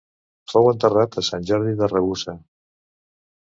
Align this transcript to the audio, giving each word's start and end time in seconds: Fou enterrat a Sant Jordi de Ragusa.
Fou 0.53 0.69
enterrat 0.69 1.17
a 1.19 1.23
Sant 1.27 1.45
Jordi 1.51 1.75
de 1.83 1.91
Ragusa. 1.93 2.35